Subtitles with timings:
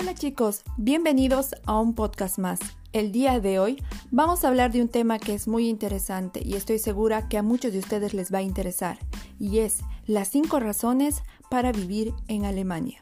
[0.00, 2.60] Hola chicos, bienvenidos a un podcast más.
[2.92, 3.82] El día de hoy
[4.12, 7.42] vamos a hablar de un tema que es muy interesante y estoy segura que a
[7.42, 8.96] muchos de ustedes les va a interesar,
[9.40, 13.00] y es las 5 razones para vivir en Alemania.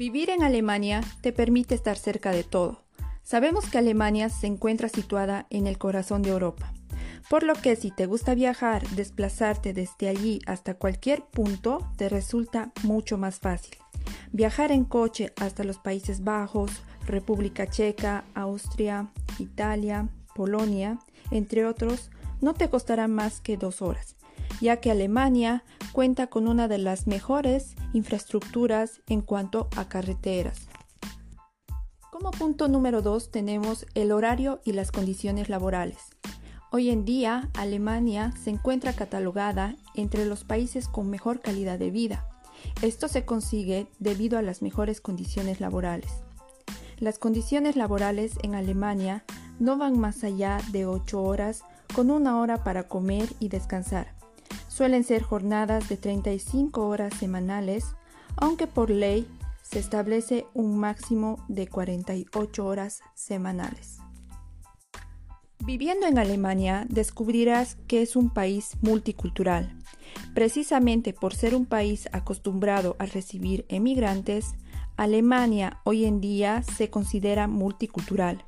[0.00, 2.80] Vivir en Alemania te permite estar cerca de todo.
[3.22, 6.72] Sabemos que Alemania se encuentra situada en el corazón de Europa,
[7.28, 12.72] por lo que si te gusta viajar, desplazarte desde allí hasta cualquier punto te resulta
[12.82, 13.76] mucho más fácil.
[14.32, 20.98] Viajar en coche hasta los Países Bajos, República Checa, Austria, Italia, Polonia,
[21.30, 24.16] entre otros, no te costará más que dos horas,
[24.62, 25.62] ya que Alemania
[25.92, 30.68] cuenta con una de las mejores infraestructuras en cuanto a carreteras.
[32.10, 35.98] Como punto número 2 tenemos el horario y las condiciones laborales.
[36.72, 42.28] Hoy en día, Alemania se encuentra catalogada entre los países con mejor calidad de vida.
[42.82, 46.12] Esto se consigue debido a las mejores condiciones laborales.
[46.98, 49.24] Las condiciones laborales en Alemania
[49.58, 51.62] no van más allá de 8 horas
[51.94, 54.14] con una hora para comer y descansar.
[54.70, 57.96] Suelen ser jornadas de 35 horas semanales,
[58.36, 59.26] aunque por ley
[59.62, 63.98] se establece un máximo de 48 horas semanales.
[65.58, 69.76] Viviendo en Alemania descubrirás que es un país multicultural.
[70.34, 74.54] Precisamente por ser un país acostumbrado a recibir emigrantes,
[74.96, 78.44] Alemania hoy en día se considera multicultural.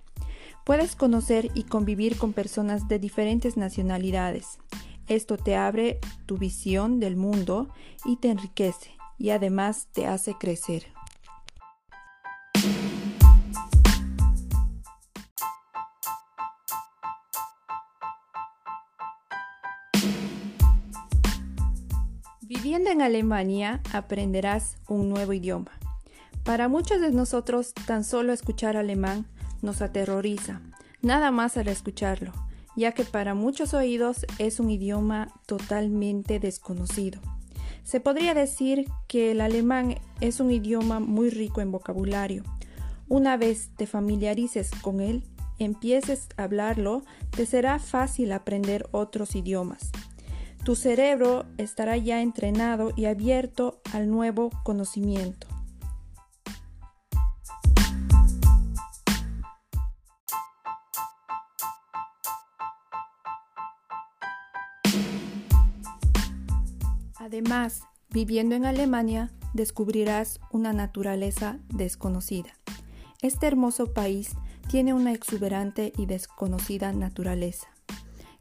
[0.65, 4.61] Puedes conocer y convivir con personas de diferentes nacionalidades,
[5.09, 7.69] esto te abre tu visión del mundo
[8.05, 10.87] y te enriquece y además te hace crecer.
[22.41, 25.73] Viviendo en Alemania aprenderás un nuevo idioma.
[26.45, 29.27] Para muchos de nosotros tan solo escuchar alemán
[29.63, 30.61] nos aterroriza,
[31.01, 32.33] nada más al escucharlo
[32.77, 37.21] ya que para muchos oídos es un idioma totalmente desconocido.
[37.85, 42.45] Se podría decir que el alemán es un idioma muy rico en vocabulario.
[43.09, 45.25] Una vez te familiarices con él,
[45.59, 49.91] empieces a hablarlo, te será fácil aprender otros idiomas.
[50.65, 55.52] Tu cerebro estará ya entrenado y abierto al nuevo conocimiento.
[67.33, 72.51] Además, viviendo en Alemania, descubrirás una naturaleza desconocida.
[73.23, 74.33] Este hermoso país
[74.69, 77.69] tiene una exuberante y desconocida naturaleza.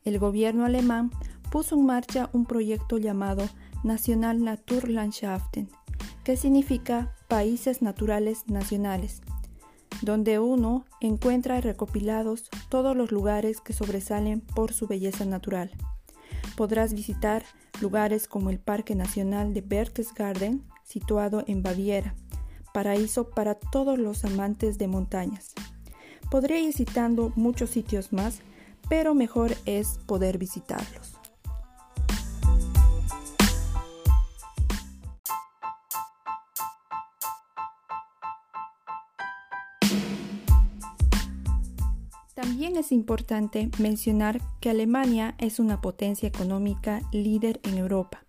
[0.03, 1.09] El gobierno alemán
[1.49, 3.47] puso en marcha un proyecto llamado
[3.85, 5.69] National Naturlandschaften,
[6.25, 9.21] que significa Países Naturales Nacionales,
[10.01, 15.71] donde uno encuentra recopilados todos los lugares que sobresalen por su belleza natural.
[16.57, 17.45] Podrás visitar
[17.81, 22.15] lugares como el Parque Nacional de Berchtesgaden, situado en Baviera,
[22.73, 25.53] paraíso para todos los amantes de montañas.
[26.29, 28.41] Podría ir citando muchos sitios más,
[28.89, 31.10] pero mejor es poder visitarlos.
[42.41, 48.23] También es importante mencionar que Alemania es una potencia económica líder en Europa,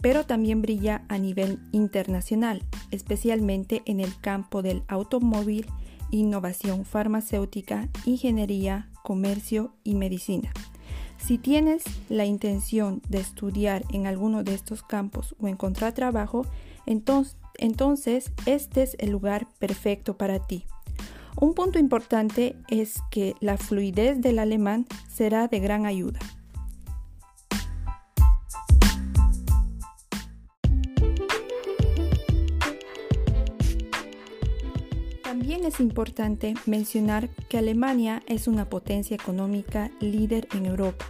[0.00, 5.66] pero también brilla a nivel internacional, especialmente en el campo del automóvil,
[6.12, 10.52] innovación farmacéutica, ingeniería, comercio y medicina.
[11.16, 16.46] Si tienes la intención de estudiar en alguno de estos campos o encontrar trabajo,
[16.86, 20.64] entonces, este es el lugar perfecto para ti.
[21.40, 26.18] Un punto importante es que la fluidez del alemán será de gran ayuda.
[35.22, 41.06] También es importante mencionar que Alemania es una potencia económica líder en Europa,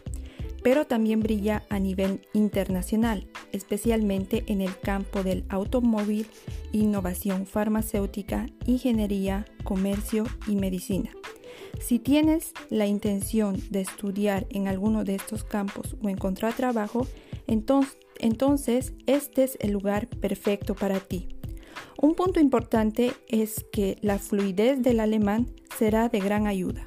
[0.63, 6.27] pero también brilla a nivel internacional, especialmente en el campo del automóvil,
[6.73, 11.11] innovación farmacéutica, ingeniería, comercio y medicina.
[11.81, 17.07] Si tienes la intención de estudiar en alguno de estos campos o encontrar trabajo,
[17.47, 21.29] entonces, este es el lugar perfecto para ti.
[22.01, 25.47] Un punto importante es que la fluidez del alemán
[25.77, 26.87] será de gran ayuda.